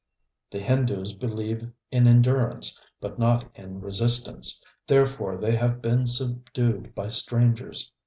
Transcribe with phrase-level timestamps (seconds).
[0.49, 7.07] The Hindoos believe in endurance, but not in resistance; therefore they have been subdued by
[7.09, 7.91] strangers.